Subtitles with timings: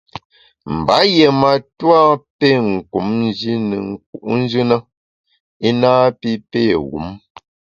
[0.75, 1.99] Mba yié matua
[2.39, 2.49] pé
[2.91, 4.77] kum Nji ne nku’njù na
[5.67, 7.07] i napi pé wum.